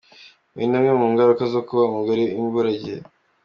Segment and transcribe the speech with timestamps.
[0.55, 2.97] Iyi ni imwe mu ngaruka zo kuba umugore imburagihe.